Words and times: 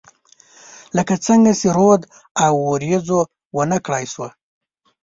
لکه 0.97 1.13
څنګه 1.25 1.51
چې 1.59 1.67
رود 1.77 2.01
او، 2.43 2.53
اوریځو 2.69 3.19
ونه 3.57 3.77
کړای 3.85 4.05
شوه 4.13 4.29